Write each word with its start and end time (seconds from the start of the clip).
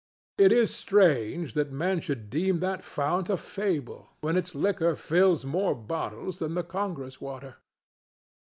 It 0.39 0.51
is 0.51 0.73
strange 0.75 1.53
that 1.53 1.71
men 1.71 1.99
should 2.01 2.31
deem 2.31 2.57
that 2.61 2.81
fount 2.81 3.29
a 3.29 3.37
fable, 3.37 4.09
when 4.21 4.35
its 4.35 4.55
liquor 4.55 4.95
fills 4.95 5.45
more 5.45 5.75
bottles 5.75 6.39
than 6.39 6.55
the 6.55 6.63
Congress 6.63 7.21
water. 7.21 7.57